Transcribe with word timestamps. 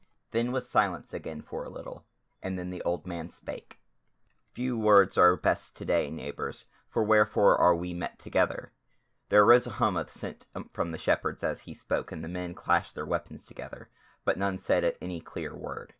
Then 0.31 0.51
was 0.51 0.67
silence 0.67 1.13
again 1.13 1.43
for 1.43 1.63
a 1.63 1.69
little, 1.69 2.07
and 2.41 2.57
then 2.57 2.71
the 2.71 2.81
old 2.81 3.05
man 3.05 3.29
spake: 3.29 3.77
"Few 4.51 4.75
words 4.75 5.15
are 5.15 5.37
best 5.37 5.75
to 5.75 5.85
day, 5.85 6.09
neighbours; 6.09 6.65
for 6.89 7.03
wherefore 7.03 7.55
are 7.55 7.75
we 7.75 7.93
met 7.93 8.17
together?" 8.17 8.71
There 9.29 9.43
arose 9.43 9.67
a 9.67 9.77
hum 9.77 9.95
of 9.97 10.07
assent 10.07 10.47
from 10.73 10.89
the 10.89 10.97
Shepherds 10.97 11.43
as 11.43 11.61
he 11.61 11.75
spoke 11.75 12.11
and 12.11 12.27
men 12.33 12.55
clashed 12.55 12.95
their 12.95 13.05
weapons 13.05 13.45
together; 13.45 13.89
but 14.25 14.39
none 14.39 14.57
said 14.57 14.97
any 14.99 15.21
clear 15.21 15.55
word. 15.55 15.89